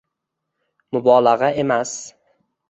Mubolag'a 0.91 1.49
emas 1.63 1.91